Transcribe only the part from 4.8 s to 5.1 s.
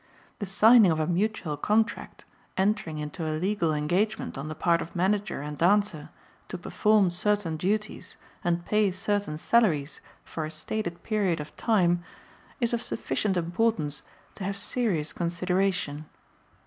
of